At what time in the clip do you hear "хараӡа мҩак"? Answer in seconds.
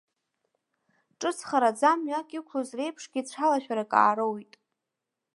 1.47-2.29